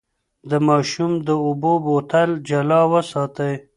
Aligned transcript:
د 0.49 0.51
ماشوم 0.67 1.11
د 1.27 1.29
اوبو 1.45 1.73
بوتل 1.85 2.29
جلا 2.49 2.81
وساتئ. 2.93 3.53